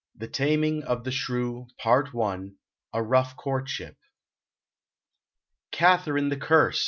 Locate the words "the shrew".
1.03-1.67